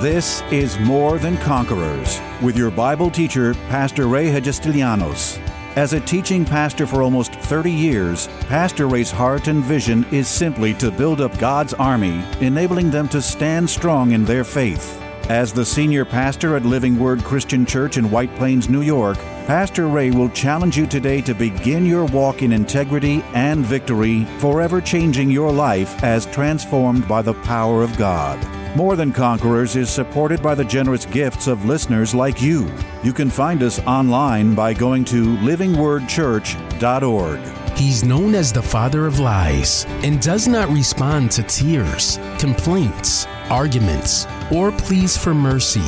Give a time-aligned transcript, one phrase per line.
[0.00, 5.38] This is More Than Conquerors with your Bible teacher, Pastor Ray Hagestilianos.
[5.74, 10.74] As a teaching pastor for almost 30 years, Pastor Ray's heart and vision is simply
[10.74, 15.00] to build up God's army, enabling them to stand strong in their faith.
[15.30, 19.16] As the senior pastor at Living Word Christian Church in White Plains, New York,
[19.46, 24.82] Pastor Ray will challenge you today to begin your walk in integrity and victory, forever
[24.82, 28.38] changing your life as transformed by the power of God.
[28.76, 32.70] More Than Conquerors is supported by the generous gifts of listeners like you.
[33.02, 37.78] You can find us online by going to livingwordchurch.org.
[37.78, 44.26] He's known as the father of lies and does not respond to tears, complaints, arguments,
[44.52, 45.80] or pleas for mercy.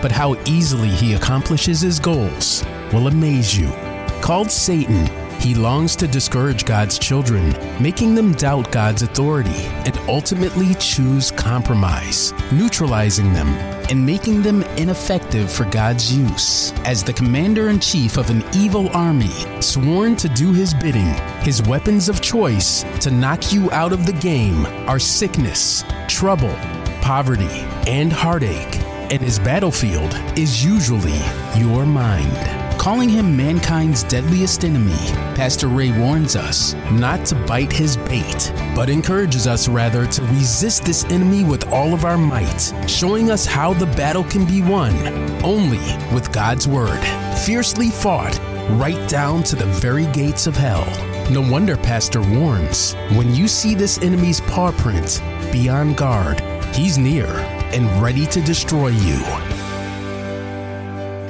[0.00, 3.72] But how easily he accomplishes his goals will amaze you.
[4.20, 10.74] Called Satan, he longs to discourage God's children, making them doubt God's authority and ultimately
[10.76, 13.48] choose compromise, neutralizing them
[13.88, 16.72] and making them ineffective for God's use.
[16.84, 21.62] As the commander in chief of an evil army, sworn to do his bidding, his
[21.62, 26.54] weapons of choice to knock you out of the game are sickness, trouble,
[27.00, 28.80] poverty, and heartache.
[29.08, 31.20] And his battlefield is usually
[31.56, 32.65] your mind.
[32.86, 34.94] Calling him mankind's deadliest enemy,
[35.34, 40.84] Pastor Ray warns us not to bite his bait, but encourages us rather to resist
[40.84, 44.94] this enemy with all of our might, showing us how the battle can be won
[45.42, 45.82] only
[46.14, 47.00] with God's word,
[47.44, 48.38] fiercely fought
[48.78, 50.86] right down to the very gates of hell.
[51.28, 56.40] No wonder Pastor warns when you see this enemy's paw print, be on guard.
[56.72, 57.26] He's near
[57.74, 59.45] and ready to destroy you.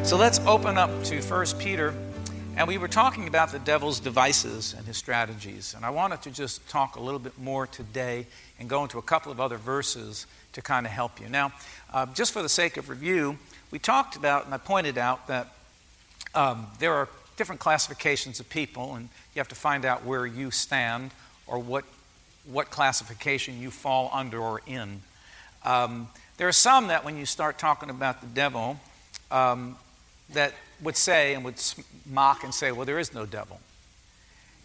[0.06, 1.92] So let's open up to 1 Peter.
[2.56, 5.74] And we were talking about the devil's devices and his strategies.
[5.74, 8.28] And I wanted to just talk a little bit more today
[8.60, 11.28] and go into a couple of other verses to kind of help you.
[11.28, 11.52] Now,
[11.92, 13.36] uh, just for the sake of review,
[13.72, 15.48] we talked about, and I pointed out that
[16.36, 20.52] um, there are different classifications of people, and you have to find out where you
[20.52, 21.10] stand
[21.48, 21.84] or what,
[22.44, 25.02] what classification you fall under or in.
[25.64, 28.78] Um, there are some that when you start talking about the devil,
[29.32, 29.76] um,
[30.30, 31.62] that would say and would
[32.04, 33.60] mock and say, well, there is no devil.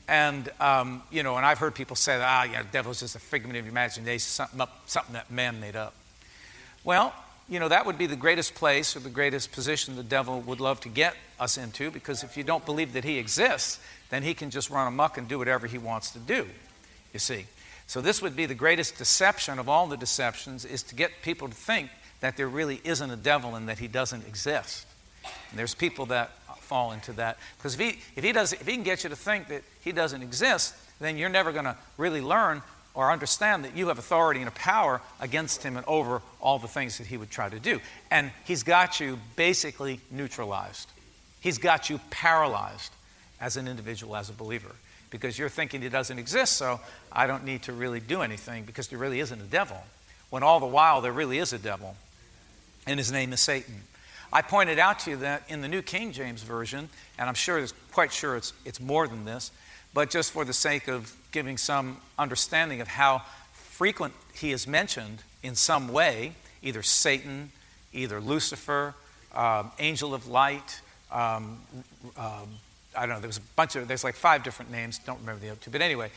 [0.07, 3.15] And, um, you know, and I've heard people say, ah, yeah, the devil is just
[3.15, 5.93] a figment of your imagination, something, up, something that man made up.
[6.83, 7.13] Well,
[7.47, 10.59] you know, that would be the greatest place or the greatest position the devil would
[10.59, 13.79] love to get us into because if you don't believe that he exists,
[14.09, 16.47] then he can just run amuck and do whatever he wants to do,
[17.13, 17.45] you see.
[17.87, 21.49] So this would be the greatest deception of all the deceptions is to get people
[21.49, 21.89] to think
[22.21, 24.85] that there really isn't a devil and that he doesn't exist.
[25.23, 27.37] And there's people that fall into that.
[27.57, 29.91] Because if he, if, he does, if he can get you to think that he
[29.91, 32.61] doesn't exist, then you're never going to really learn
[32.93, 36.67] or understand that you have authority and a power against him and over all the
[36.67, 37.79] things that he would try to do.
[38.09, 40.89] And he's got you basically neutralized.
[41.39, 42.91] He's got you paralyzed
[43.39, 44.75] as an individual, as a believer,
[45.09, 46.79] because you're thinking he doesn't exist, so
[47.11, 49.77] I don't need to really do anything because there really isn't a devil.
[50.29, 51.95] When all the while there really is a devil,
[52.85, 53.81] and his name is Satan.
[54.33, 56.87] I pointed out to you that in the New King James Version,
[57.17, 59.51] and I'm sure, it's quite sure it's, it's more than this,
[59.93, 65.23] but just for the sake of giving some understanding of how frequent he is mentioned
[65.43, 67.51] in some way, either Satan,
[67.91, 68.95] either Lucifer,
[69.35, 70.79] um, angel of light,
[71.11, 71.59] um,
[72.15, 72.47] um,
[72.95, 75.41] I don't know, there was a bunch of, there's like five different names, don't remember
[75.41, 76.09] the other two, but anyway,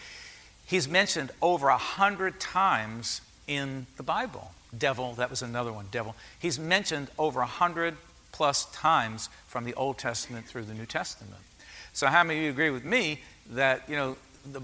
[0.66, 4.53] he's mentioned over a hundred times in the Bible.
[4.77, 6.16] Devil, that was another one, devil.
[6.38, 7.97] He's mentioned over a hundred
[8.32, 11.41] plus times from the Old Testament through the New Testament.
[11.93, 14.16] So, how many of you agree with me that, you know,
[14.50, 14.60] the,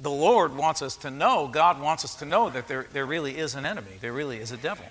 [0.00, 3.36] the Lord wants us to know, God wants us to know that there, there really
[3.36, 4.86] is an enemy, there really is a devil.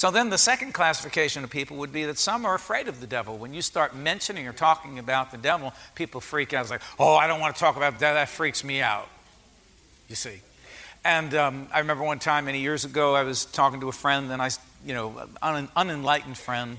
[0.00, 3.06] So then the second classification of people would be that some are afraid of the
[3.06, 3.36] devil.
[3.36, 6.62] When you start mentioning or talking about the devil, people freak out.
[6.62, 8.14] It's like, oh, I don't want to talk about that.
[8.14, 9.08] That freaks me out.
[10.08, 10.40] You see.
[11.04, 14.30] And um, I remember one time many years ago, I was talking to a friend,
[14.30, 14.50] and I,
[14.84, 16.78] you know, an unenlightened friend,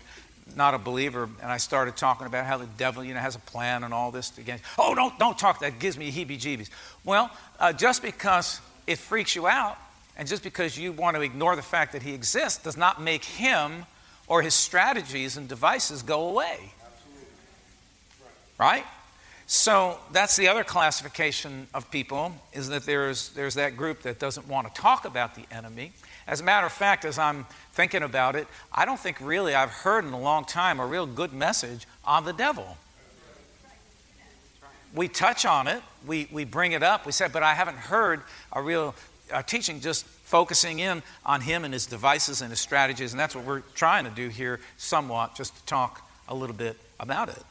[0.56, 3.39] not a believer, and I started talking about how the devil, you know, has a
[3.39, 4.63] plan and all this against.
[4.77, 5.59] Oh, don't don't talk.
[5.62, 6.69] That gives me heebie-jeebies.
[7.03, 9.77] Well, uh, just because it freaks you out,
[10.18, 13.24] and just because you want to ignore the fact that he exists, does not make
[13.24, 13.85] him
[14.27, 16.71] or his strategies and devices go away.
[16.85, 17.27] Absolutely,
[18.59, 18.85] Right?
[19.53, 24.48] So that's the other classification of people is that there's, there's that group that doesn't
[24.48, 25.92] want to talk about the enemy.
[26.25, 29.69] As a matter of fact, as I'm thinking about it, I don't think really I've
[29.69, 32.77] heard in a long time a real good message on the devil.
[34.95, 38.21] We touch on it, we, we bring it up, we say, but I haven't heard
[38.53, 38.95] a real
[39.33, 43.12] uh, teaching just focusing in on him and his devices and his strategies.
[43.12, 46.77] And that's what we're trying to do here, somewhat, just to talk a little bit
[47.01, 47.44] about it.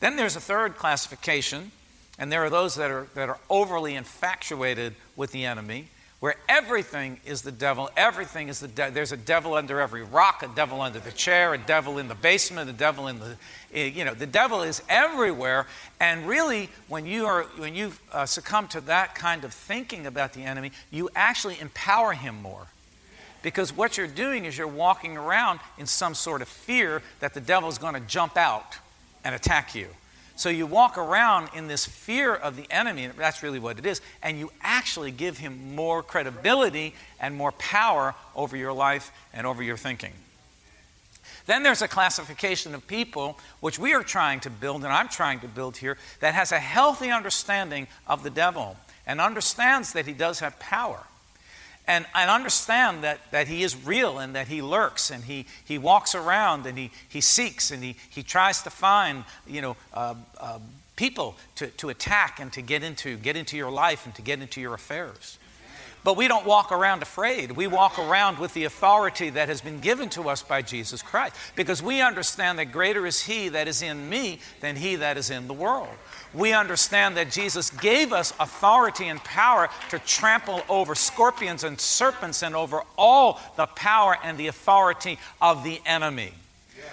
[0.00, 1.70] Then there's a third classification,
[2.18, 5.88] and there are those that are, that are overly infatuated with the enemy
[6.20, 7.88] where everything is the devil.
[7.96, 8.94] Everything is the devil.
[8.94, 12.14] There's a devil under every rock, a devil under the chair, a devil in the
[12.14, 13.36] basement, a devil in the,
[13.72, 15.66] eh, you know, the devil is everywhere.
[15.98, 20.34] And really, when you are, when you uh, succumb to that kind of thinking about
[20.34, 22.66] the enemy, you actually empower him more.
[23.42, 27.40] Because what you're doing is you're walking around in some sort of fear that the
[27.40, 28.76] devil is going to jump out
[29.24, 29.88] and attack you.
[30.36, 33.84] So you walk around in this fear of the enemy, and that's really what it
[33.84, 39.46] is, and you actually give him more credibility and more power over your life and
[39.46, 40.12] over your thinking.
[41.44, 45.40] Then there's a classification of people, which we are trying to build, and I'm trying
[45.40, 48.76] to build here, that has a healthy understanding of the devil
[49.06, 51.04] and understands that he does have power
[51.90, 55.76] and, and understand that, that he is real and that he lurks and he, he
[55.76, 60.14] walks around and he, he seeks and he, he tries to find you know, uh,
[60.38, 60.60] uh,
[60.94, 64.40] people to, to attack and to get into, get into your life and to get
[64.40, 65.36] into your affairs.
[66.02, 67.52] But we don't walk around afraid.
[67.52, 71.36] We walk around with the authority that has been given to us by Jesus Christ
[71.56, 75.30] because we understand that greater is He that is in me than He that is
[75.30, 75.94] in the world
[76.32, 82.42] we understand that Jesus gave us authority and power to trample over scorpions and serpents
[82.42, 86.32] and over all the power and the authority of the enemy.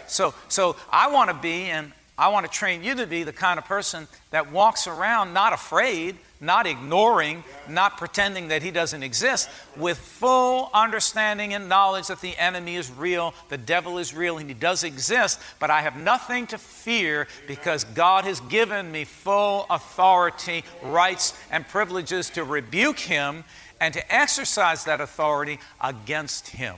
[0.07, 3.33] So, so I want to be, and I want to train you to be the
[3.33, 9.03] kind of person that walks around not afraid, not ignoring, not pretending that he doesn't
[9.03, 14.37] exist, with full understanding and knowledge that the enemy is real, the devil is real,
[14.37, 19.03] and he does exist, but I have nothing to fear because God has given me
[19.03, 23.43] full authority, rights, and privileges to rebuke him
[23.79, 26.75] and to exercise that authority against him.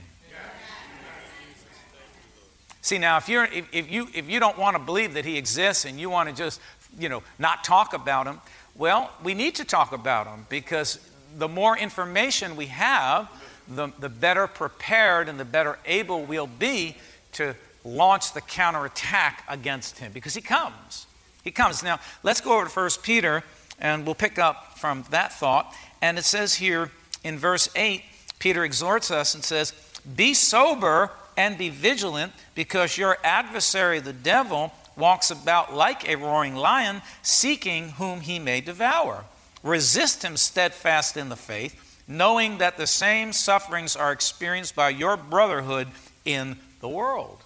[2.82, 5.36] See now, if you're if, if, you if you don't want to believe that he
[5.36, 6.60] exists and you want to just
[6.98, 8.40] you know not talk about him,
[8.80, 10.98] well, we need to talk about them because
[11.36, 13.28] the more information we have,
[13.68, 16.96] the, the better prepared and the better able we'll be
[17.32, 17.54] to
[17.84, 21.06] launch the counterattack against him because he comes.
[21.44, 21.82] He comes.
[21.82, 23.44] Now, let's go over to 1 Peter
[23.78, 25.74] and we'll pick up from that thought.
[26.00, 26.90] And it says here
[27.22, 28.02] in verse 8,
[28.38, 29.74] Peter exhorts us and says,
[30.16, 36.54] Be sober and be vigilant because your adversary, the devil, walks about like a roaring
[36.54, 39.24] lion, seeking whom he may devour.
[39.62, 45.16] Resist him steadfast in the faith, knowing that the same sufferings are experienced by your
[45.16, 45.88] brotherhood
[46.24, 47.38] in the world.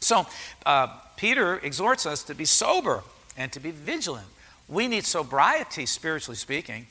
[0.00, 0.26] So,
[0.64, 3.02] uh, Peter exhorts us to be sober
[3.36, 4.26] and to be vigilant.
[4.68, 6.86] We need sobriety, spiritually speaking.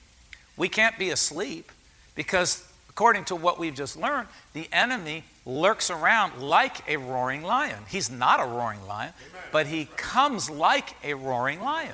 [0.57, 1.71] We can't be asleep
[2.15, 7.77] because, according to what we've just learned, the enemy lurks around like a roaring lion.
[7.87, 9.13] He's not a roaring lion,
[9.51, 11.93] but he comes like a roaring lion.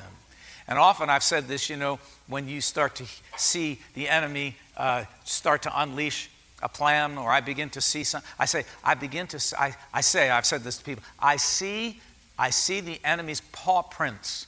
[0.68, 3.06] And often I've said this, you know, when you start to
[3.36, 6.30] see the enemy uh, start to unleash
[6.64, 10.02] a plan, or I begin to see some, I say, I begin to, I, I
[10.02, 12.00] say, I've said this to people, I see,
[12.40, 14.48] I see the enemy's paw prints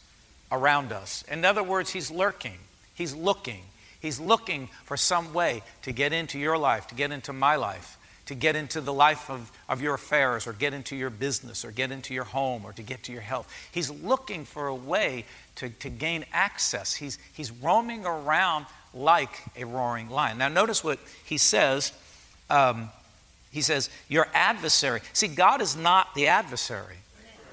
[0.51, 1.23] around us.
[1.29, 2.59] In other words, he's lurking,
[2.94, 3.63] he's looking,
[3.99, 7.97] he's looking for some way to get into your life, to get into my life
[8.25, 11.71] to get into the life of, of your affairs or get into your business or
[11.71, 13.53] get into your home or to get to your health.
[13.71, 15.25] He's looking for a way
[15.56, 16.95] to, to gain access.
[16.95, 20.37] He's, he's roaming around like a roaring lion.
[20.37, 21.92] Now, notice what he says.
[22.49, 22.89] Um,
[23.51, 25.01] he says, Your adversary.
[25.13, 26.97] See, God is not the adversary.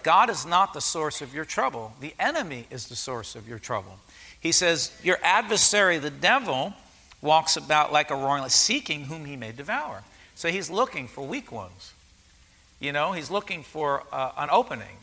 [0.03, 1.93] God is not the source of your trouble.
[2.01, 3.99] The enemy is the source of your trouble.
[4.39, 6.73] He says, Your adversary, the devil,
[7.21, 10.03] walks about like a roaring lion, seeking whom he may devour.
[10.41, 11.93] So he's looking for weak ones.
[12.81, 14.97] You know, he's looking for uh, an opening.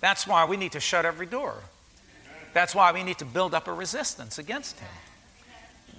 [0.00, 1.56] That's why we need to shut every door.
[2.54, 4.88] That's why we need to build up a resistance against him.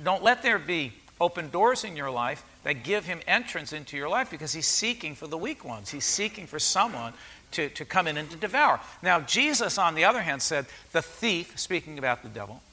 [0.03, 4.09] Don't let there be open doors in your life that give him entrance into your
[4.09, 5.91] life because he's seeking for the weak ones.
[5.91, 7.13] He's seeking for someone
[7.51, 8.79] to, to come in and to devour.
[9.03, 12.63] Now, Jesus, on the other hand, said, The thief, speaking about the devil,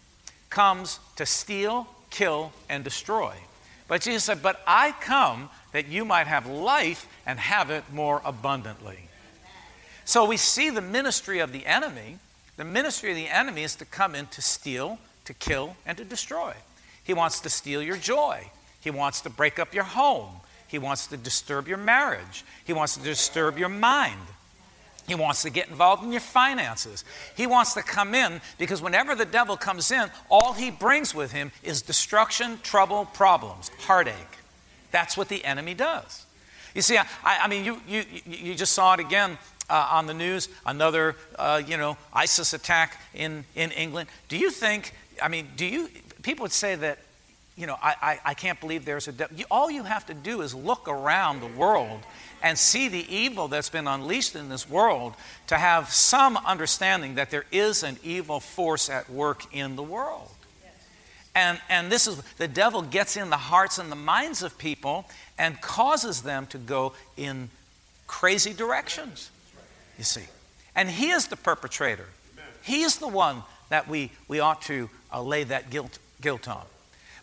[0.49, 3.35] comes to steal, kill, and destroy.
[3.90, 8.23] But Jesus said, But I come that you might have life and have it more
[8.25, 9.00] abundantly.
[10.04, 12.18] So we see the ministry of the enemy.
[12.56, 16.04] The ministry of the enemy is to come in to steal, to kill, and to
[16.04, 16.54] destroy.
[17.02, 18.52] He wants to steal your joy.
[18.80, 20.37] He wants to break up your home.
[20.68, 22.44] He wants to disturb your marriage.
[22.64, 24.20] He wants to disturb your mind.
[25.11, 27.05] He wants to get involved in your finances.
[27.37, 31.33] He wants to come in because whenever the devil comes in, all he brings with
[31.33, 34.14] him is destruction, trouble, problems, heartache.
[34.93, 36.26] That's what the enemy does.
[36.76, 39.37] You see, I, I mean, you, you, you just saw it again
[39.69, 44.09] uh, on the news, another, uh, you know, ISIS attack in, in England.
[44.29, 45.88] Do you think, I mean, do you,
[46.23, 47.00] people would say that,
[47.61, 49.37] you know, I, I, I can't believe there's a devil.
[49.50, 52.00] All you have to do is look around the world
[52.43, 55.12] and see the evil that's been unleashed in this world
[55.49, 60.31] to have some understanding that there is an evil force at work in the world.
[61.35, 65.05] And, and this is the devil gets in the hearts and the minds of people
[65.38, 67.50] and causes them to go in
[68.07, 69.31] crazy directions,
[69.99, 70.25] you see.
[70.75, 72.07] And he is the perpetrator.
[72.62, 76.64] He is the one that we, we ought to uh, lay that guilt, guilt on.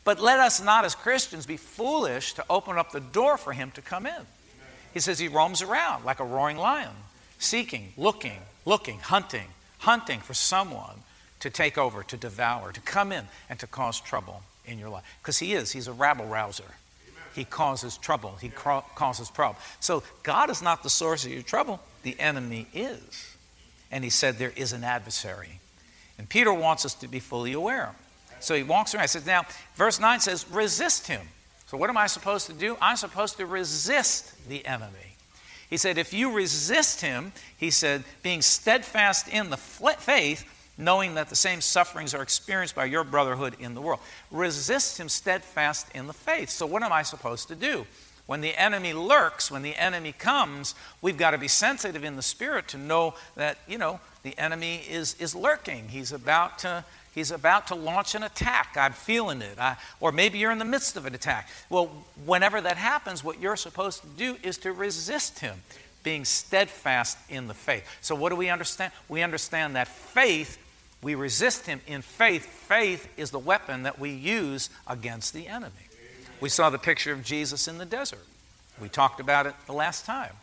[0.07, 3.71] But let us not, as Christians, be foolish to open up the door for him
[3.71, 4.25] to come in.
[4.93, 6.93] He says he roams around like a roaring lion,
[7.39, 9.49] seeking, looking, looking, hunting,
[9.79, 11.03] hunting for someone
[11.41, 15.03] to take over, to devour, to come in and to cause trouble in your life.
[15.21, 16.75] Because he is, he's a rabble rouser.
[17.35, 19.61] He causes trouble, he ca- causes problem.
[19.81, 23.35] So God is not the source of your trouble, the enemy is.
[23.91, 25.59] And he said there is an adversary.
[26.17, 27.93] And Peter wants us to be fully aware.
[28.39, 29.03] So he walks around.
[29.03, 29.44] He says, now,
[29.75, 31.22] verse 9 says, resist him.
[31.67, 32.77] So what am I supposed to do?
[32.82, 35.15] I'm supposed to resist the enemy.
[35.70, 40.46] He said, if you resist him, he said, being steadfast in the faith,
[40.77, 44.00] knowing that the same sufferings are experienced by your brotherhood in the world.
[44.32, 46.50] Resist him steadfast in the faith.
[46.50, 47.86] So, what am I supposed to do?
[48.27, 52.22] When the enemy lurks, when the enemy comes, we've got to be sensitive in the
[52.22, 55.89] spirit to know that, you know, the enemy is, is lurking.
[55.89, 56.86] He's about to.
[57.17, 58.75] He's about to launch an attack.
[58.77, 59.57] I'm feeling it.
[59.59, 61.50] I, or maybe you're in the midst of an attack.
[61.67, 61.88] Well,
[62.25, 65.55] whenever that happens, what you're supposed to do is to resist him,
[66.03, 67.83] being steadfast in the faith.
[68.01, 68.91] So, what do we understand?
[69.09, 70.59] We understand that faith
[71.01, 72.45] we resist him in faith.
[72.45, 75.74] Faith is the weapon that we use against the enemy.
[76.39, 78.25] We saw the picture of Jesus in the desert.
[78.79, 80.33] We talked about it the last time.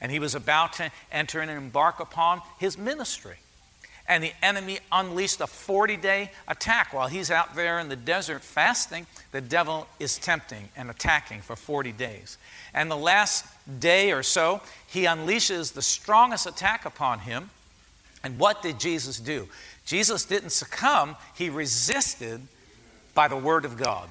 [0.00, 3.36] And he was about to enter and embark upon his ministry.
[4.08, 8.42] And the enemy unleashed a 40 day attack while he's out there in the desert
[8.42, 9.06] fasting.
[9.32, 12.38] The devil is tempting and attacking for 40 days.
[12.72, 13.44] And the last
[13.80, 17.50] day or so, he unleashes the strongest attack upon him.
[18.24, 19.48] And what did Jesus do?
[19.84, 22.40] Jesus didn't succumb, he resisted
[23.14, 24.08] by the Word of God.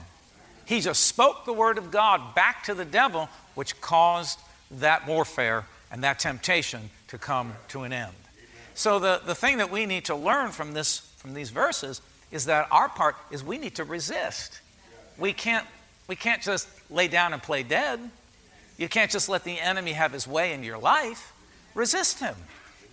[0.66, 4.40] He just spoke the Word of God back to the devil, which caused
[4.70, 8.14] that warfare and that temptation to come to an end.
[8.78, 12.46] So, the, the thing that we need to learn from, this, from these verses is
[12.46, 14.62] that our part is we need to resist.
[15.18, 15.66] We can't,
[16.08, 18.00] we can't just lay down and play dead.
[18.78, 21.34] You can't just let the enemy have his way in your life.
[21.74, 22.36] Resist him.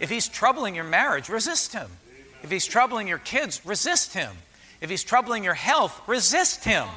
[0.00, 1.90] If he's troubling your marriage, resist him.
[2.42, 4.32] If he's troubling your kids, resist him.
[4.80, 6.88] If he's troubling your health, resist him.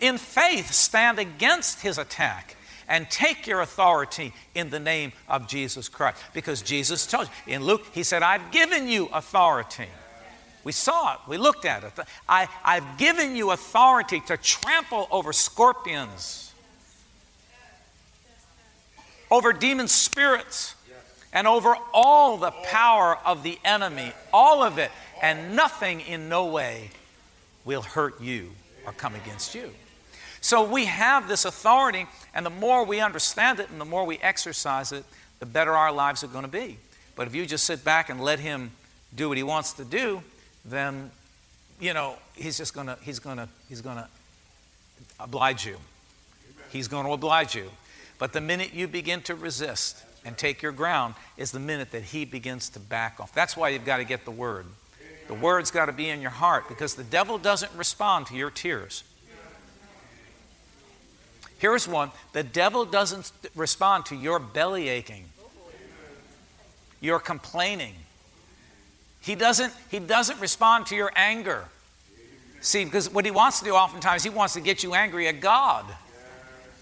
[0.00, 2.54] In faith, stand against his attack
[2.88, 6.18] and take your authority in the name of Jesus Christ.
[6.32, 9.86] Because Jesus told you in Luke, he said, I've given you authority.
[10.64, 11.92] We saw it, we looked at it.
[12.28, 16.52] I, I've given you authority to trample over scorpions,
[19.30, 20.74] over demon spirits
[21.32, 24.90] and over all the power of the enemy, all of it,
[25.22, 26.90] and nothing in no way
[27.64, 28.50] will hurt you
[28.86, 29.70] or come against you.
[30.40, 34.18] So we have this authority, and the more we understand it and the more we
[34.18, 35.04] exercise it,
[35.40, 36.78] the better our lives are going to be.
[37.16, 38.70] But if you just sit back and let him
[39.14, 40.22] do what he wants to do,
[40.64, 41.10] then
[41.80, 44.08] you know he's just going to he's going to he's going to
[45.18, 45.76] oblige you.
[46.70, 47.70] He's going to oblige you.
[48.18, 52.02] But the minute you begin to resist, and take your ground is the minute that
[52.02, 53.32] he begins to back off.
[53.32, 54.66] That's why you've got to get the word.
[55.26, 58.50] The word's got to be in your heart because the devil doesn't respond to your
[58.50, 59.04] tears.
[61.58, 65.24] Here's one the devil doesn't respond to your belly aching,
[67.00, 67.94] your complaining.
[69.20, 71.64] He doesn't, he doesn't respond to your anger.
[72.60, 75.40] See, because what he wants to do oftentimes, he wants to get you angry at
[75.40, 75.84] God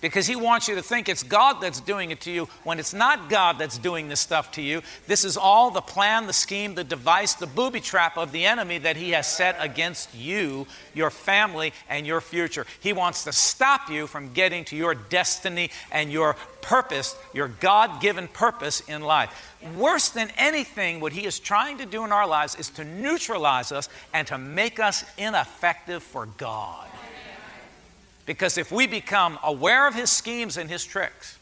[0.01, 2.95] because he wants you to think it's God that's doing it to you when it's
[2.95, 4.83] not God that's doing this stuff to you.
[5.07, 8.79] This is all the plan, the scheme, the device, the booby trap of the enemy
[8.79, 12.67] that he has set against you, your family, and your future.
[12.81, 18.01] He wants to stop you from getting to your destiny and your purpose, your God
[18.01, 19.55] given purpose in life.
[19.77, 23.73] Worse than anything, what he is trying to do in our lives is to neutralize
[23.73, 26.89] us and to make us ineffective for God.
[28.27, 31.39] Because if we become aware of his schemes and his tricks,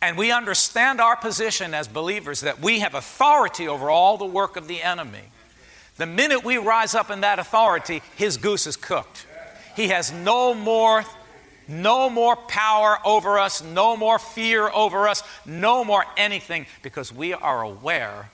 [0.00, 4.56] and we understand our position as believers that we have authority over all the work
[4.56, 5.30] of the enemy,
[5.98, 9.26] the minute we rise up in that authority, his goose is cooked.
[9.76, 11.04] He has no more
[11.68, 17.32] No more power over us, no more fear over us, no more anything, because we
[17.34, 18.30] are aware,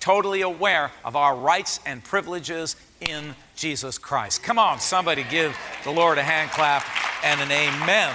[0.00, 4.42] totally aware of our rights and privileges in Jesus Christ.
[4.42, 6.84] Come on, somebody give the Lord a hand clap
[7.24, 8.12] and an amen.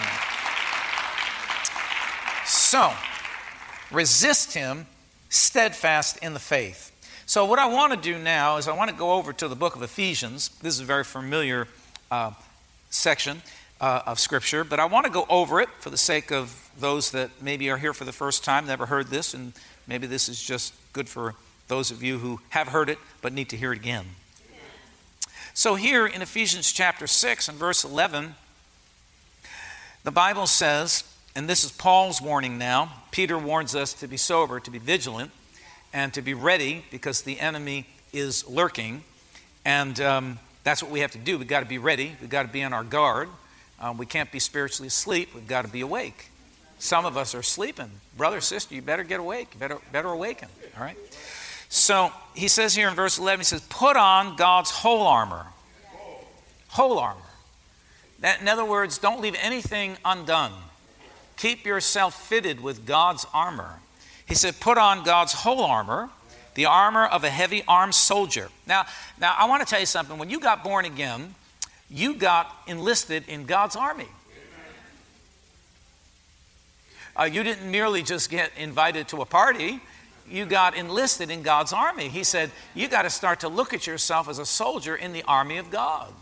[2.45, 2.91] So,
[3.89, 4.87] resist him
[5.29, 6.91] steadfast in the faith.
[7.25, 9.55] So, what I want to do now is I want to go over to the
[9.55, 10.49] book of Ephesians.
[10.61, 11.69] This is a very familiar
[12.11, 12.31] uh,
[12.89, 13.41] section
[13.79, 17.11] uh, of Scripture, but I want to go over it for the sake of those
[17.11, 19.53] that maybe are here for the first time, never heard this, and
[19.87, 21.35] maybe this is just good for
[21.69, 24.07] those of you who have heard it but need to hear it again.
[25.57, 28.35] So, here in Ephesians chapter 6 and verse 11,
[30.03, 31.03] the Bible says,
[31.35, 32.93] and this is Paul's warning now.
[33.09, 35.31] Peter warns us to be sober, to be vigilant,
[35.91, 39.03] and to be ready because the enemy is lurking.
[39.65, 41.39] And um, that's what we have to do.
[41.39, 43.27] We've got to be ready, we've got to be on our guard.
[43.79, 46.29] Um, we can't be spiritually asleep, we've got to be awake.
[46.77, 47.89] Some of us are sleeping.
[48.15, 49.55] Brother, sister, you better get awake.
[49.55, 50.49] You better, better awaken.
[50.77, 50.97] All right?
[51.69, 55.47] So he says here in verse 11, he says, Put on God's whole armor.
[56.69, 57.21] Whole armor.
[58.19, 60.53] That, in other words, don't leave anything undone.
[61.37, 63.79] Keep yourself fitted with God's armor.
[64.25, 66.09] He said, Put on God's whole armor,
[66.55, 68.49] the armor of a heavy armed soldier.
[68.65, 68.85] Now,
[69.19, 70.17] now I want to tell you something.
[70.17, 71.35] When you got born again,
[71.89, 74.07] you got enlisted in God's army.
[77.19, 79.79] Uh, you didn't merely just get invited to a party,
[80.29, 82.09] you got enlisted in God's army.
[82.09, 85.23] He said, You got to start to look at yourself as a soldier in the
[85.23, 86.13] army of God.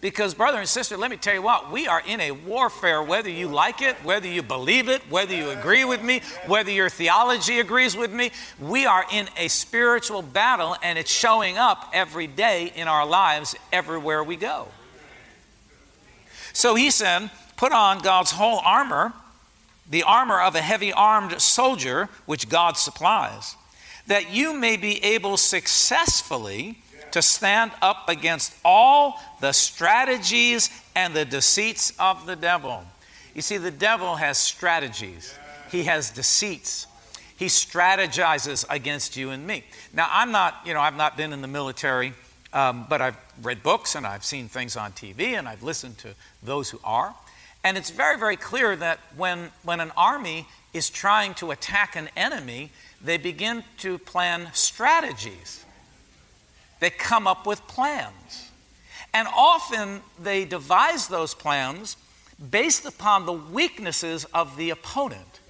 [0.00, 3.30] Because, brother and sister, let me tell you what, we are in a warfare, whether
[3.30, 7.58] you like it, whether you believe it, whether you agree with me, whether your theology
[7.58, 8.30] agrees with me.
[8.60, 13.56] We are in a spiritual battle, and it's showing up every day in our lives,
[13.72, 14.68] everywhere we go.
[16.52, 19.14] So he said, Put on God's whole armor,
[19.88, 23.56] the armor of a heavy armed soldier, which God supplies,
[24.06, 26.78] that you may be able successfully
[27.10, 32.84] to stand up against all the strategies and the deceits of the devil.
[33.34, 35.38] You see, the devil has strategies,
[35.70, 36.86] he has deceits.
[37.36, 39.64] He strategizes against you and me.
[39.92, 42.14] Now, I'm not, you know, I've not been in the military,
[42.52, 46.14] um, but I've read books and I've seen things on TV and I've listened to
[46.42, 47.14] those who are.
[47.64, 52.10] And it's very, very clear that when, when an army is trying to attack an
[52.14, 52.70] enemy,
[53.02, 55.64] they begin to plan strategies.
[56.80, 58.50] They come up with plans.
[59.14, 61.96] And often they devise those plans
[62.50, 65.40] based upon the weaknesses of the opponent.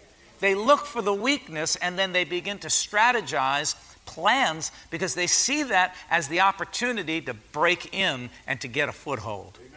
[0.41, 3.75] They look for the weakness and then they begin to strategize
[4.05, 8.93] plans because they see that as the opportunity to break in and to get a
[8.93, 9.59] foothold.
[9.59, 9.74] Amen.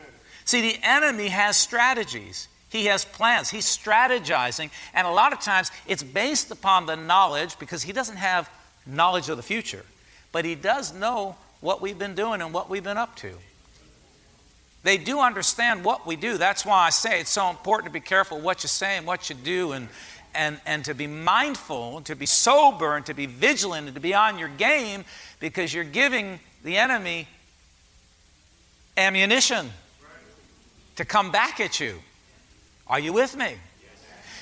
[0.47, 2.47] See, the enemy has strategies.
[2.69, 3.49] He has plans.
[3.49, 4.69] He's strategizing.
[4.93, 8.49] And a lot of times it's based upon the knowledge because he doesn't have
[8.85, 9.83] knowledge of the future,
[10.31, 13.33] but he does know what we've been doing and what we've been up to.
[14.83, 16.37] They do understand what we do.
[16.37, 19.29] That's why I say it's so important to be careful what you say and what
[19.29, 19.89] you do and,
[20.33, 24.13] and, and to be mindful, to be sober, and to be vigilant, and to be
[24.13, 25.03] on your game
[25.41, 27.27] because you're giving the enemy
[28.95, 29.71] ammunition
[30.97, 31.99] to come back at you.
[32.87, 33.55] Are you with me?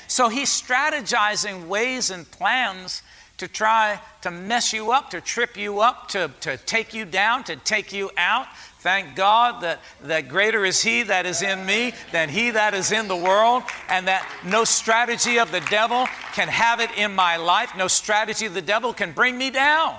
[0.07, 3.01] So he's strategizing ways and plans
[3.37, 7.43] to try to mess you up, to trip you up, to, to take you down,
[7.43, 8.47] to take you out.
[8.79, 12.91] Thank God that, that greater is He that is in me than He that is
[12.91, 17.35] in the world, and that no strategy of the devil can have it in my
[17.35, 17.75] life.
[17.75, 19.97] No strategy of the devil can bring me down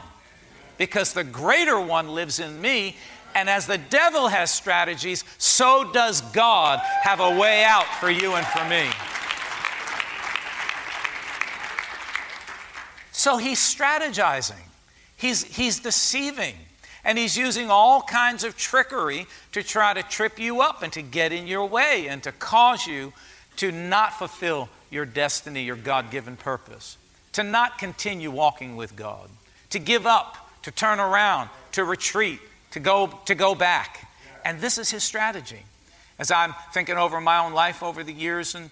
[0.79, 2.97] because the greater one lives in me.
[3.37, 8.33] And as the devil has strategies, so does God have a way out for you
[8.33, 8.89] and for me.
[13.13, 14.65] So he's strategizing,
[15.19, 16.55] he's, he's deceiving,
[17.05, 21.03] and he's using all kinds of trickery to try to trip you up and to
[21.03, 23.13] get in your way and to cause you
[23.57, 26.97] to not fulfill your destiny, your God given purpose,
[27.33, 29.29] to not continue walking with God,
[29.69, 32.41] to give up, to turn around, to retreat,
[32.73, 34.09] to go, to go back.
[34.45, 35.63] And this is his strategy.
[36.19, 38.71] As I'm thinking over my own life over the years and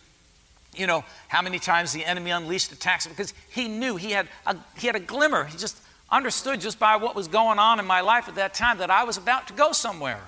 [0.77, 4.57] you know, how many times the enemy unleashed attacks because he knew he had a,
[4.77, 5.45] he had a glimmer.
[5.45, 5.79] He just
[6.11, 9.05] understood just by what was going on in my life at that time that I
[9.05, 10.21] was about to go somewhere,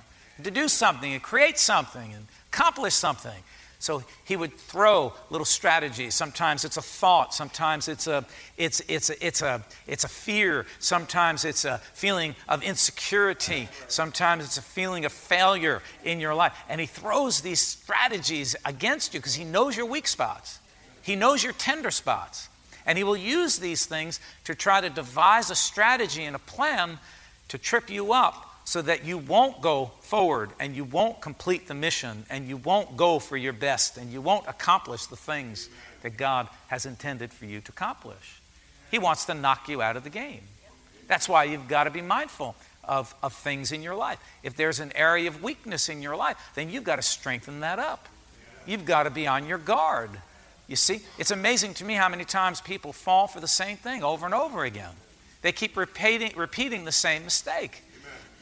[0.42, 3.42] to do something and create something and accomplish something.
[3.78, 6.14] So he would throw little strategies.
[6.14, 8.24] Sometimes it's a thought, sometimes it's a,
[8.56, 14.44] it's, it's, a, it's, a, it's a fear, sometimes it's a feeling of insecurity, sometimes
[14.44, 16.54] it's a feeling of failure in your life.
[16.68, 20.58] And he throws these strategies against you because he knows your weak spots,
[21.02, 22.48] he knows your tender spots.
[22.88, 27.00] And he will use these things to try to devise a strategy and a plan
[27.48, 31.74] to trip you up so that you won't go forward and you won't complete the
[31.74, 35.70] mission and you won't go for your best and you won't accomplish the things
[36.02, 38.42] that God has intended for you to accomplish.
[38.90, 40.40] He wants to knock you out of the game.
[41.06, 44.18] That's why you've got to be mindful of, of things in your life.
[44.42, 47.78] If there's an area of weakness in your life, then you've got to strengthen that
[47.78, 48.08] up.
[48.66, 50.10] You've got to be on your guard.
[50.66, 54.02] You see, it's amazing to me how many times people fall for the same thing
[54.02, 54.94] over and over again.
[55.42, 57.84] They keep repeating, repeating the same mistake.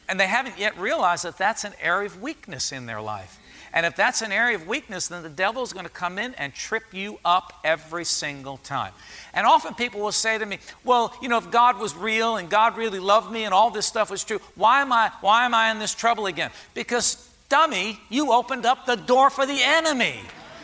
[0.07, 3.39] And they haven't yet realized that that's an area of weakness in their life.
[3.73, 6.33] And if that's an area of weakness, then the devil is going to come in
[6.35, 8.93] and trip you up every single time.
[9.33, 12.49] And often people will say to me, "Well, you know, if God was real and
[12.49, 15.53] God really loved me and all this stuff was true, why am I why am
[15.53, 20.21] I in this trouble again?" Because dummy, you opened up the door for the enemy.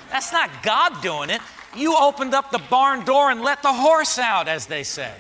[0.10, 1.42] That's not God doing it.
[1.76, 5.14] You opened up the barn door and let the horse out, as they say.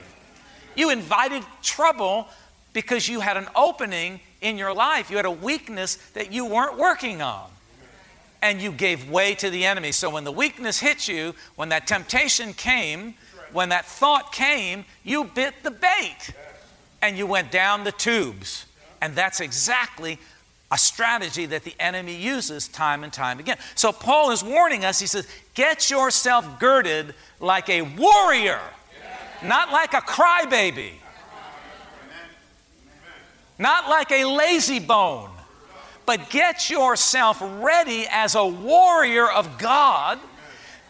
[0.75, 2.29] You invited trouble
[2.73, 5.09] because you had an opening in your life.
[5.09, 7.49] You had a weakness that you weren't working on.
[8.41, 9.91] And you gave way to the enemy.
[9.91, 13.13] So when the weakness hit you, when that temptation came,
[13.53, 16.33] when that thought came, you bit the bait
[17.03, 18.65] and you went down the tubes.
[18.99, 20.17] And that's exactly
[20.71, 23.57] a strategy that the enemy uses time and time again.
[23.75, 24.99] So Paul is warning us.
[24.99, 28.61] He says, Get yourself girded like a warrior,
[29.43, 30.93] not like a crybaby
[33.61, 35.29] not like a lazy bone,
[36.05, 40.19] but get yourself ready as a warrior of God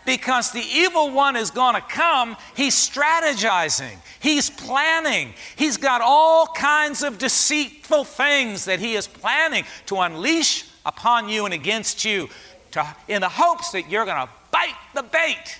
[0.05, 2.35] because the evil one is going to come.
[2.55, 9.65] He's strategizing, he's planning, he's got all kinds of deceitful things that he is planning
[9.87, 12.29] to unleash upon you and against you
[12.71, 15.59] to, in the hopes that you're going to bite the bait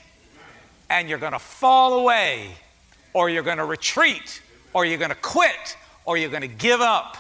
[0.90, 2.50] and you're going to fall away
[3.14, 4.42] or you're going to retreat
[4.74, 5.78] or you're going to quit
[6.12, 7.16] or you're going to give up,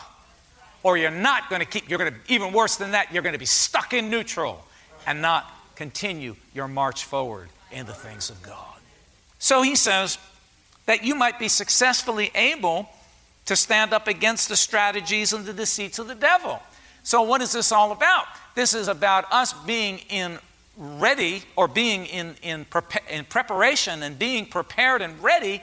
[0.84, 3.32] or you're not going to keep, you're going to, even worse than that, you're going
[3.32, 4.62] to be stuck in neutral
[5.08, 8.76] and not continue your march forward in the things of God.
[9.40, 10.18] So he says
[10.88, 12.90] that you might be successfully able
[13.46, 16.62] to stand up against the strategies and the deceits of the devil.
[17.04, 18.26] So, what is this all about?
[18.56, 20.38] This is about us being in
[20.76, 22.66] ready or being in, in,
[23.10, 25.62] in preparation and being prepared and ready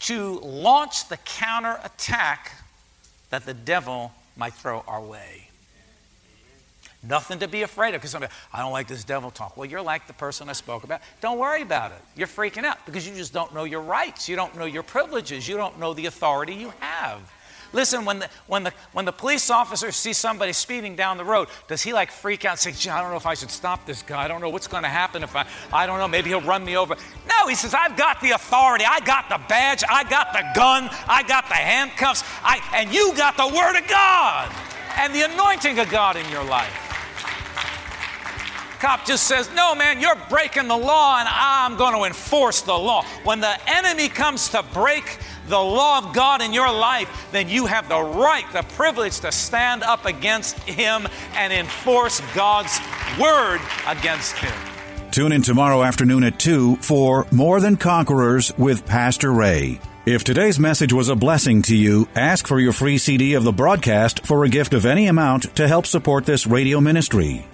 [0.00, 2.52] to launch the counterattack
[3.30, 5.48] that the devil might throw our way.
[7.02, 9.56] Nothing to be afraid of because somebody, I don't like this devil talk.
[9.56, 11.00] Well, you're like the person I spoke about.
[11.20, 11.98] Don't worry about it.
[12.16, 14.28] You're freaking out because you just don't know your rights.
[14.28, 15.46] You don't know your privileges.
[15.46, 17.20] You don't know the authority you have.
[17.76, 21.48] Listen, when the, when, the, when the police officer sees somebody speeding down the road,
[21.68, 24.00] does he like freak out and say, I don't know if I should stop this
[24.00, 24.24] guy.
[24.24, 26.64] I don't know what's going to happen if I, I don't know, maybe he'll run
[26.64, 26.96] me over.
[27.28, 28.86] No, he says, I've got the authority.
[28.88, 29.84] I got the badge.
[29.90, 30.88] I got the gun.
[31.06, 32.24] I got the handcuffs.
[32.42, 34.50] I, and you got the Word of God
[34.96, 36.86] and the anointing of God in your life.
[38.80, 42.72] Cop just says, No, man, you're breaking the law and I'm going to enforce the
[42.72, 43.04] law.
[43.24, 47.66] When the enemy comes to break the law of God in your life, then you
[47.66, 52.78] have the right, the privilege to stand up against him and enforce God's
[53.20, 54.54] word against him.
[55.10, 59.80] Tune in tomorrow afternoon at 2 for More Than Conquerors with Pastor Ray.
[60.04, 63.52] If today's message was a blessing to you, ask for your free CD of the
[63.52, 67.44] broadcast for a gift of any amount to help support this radio ministry.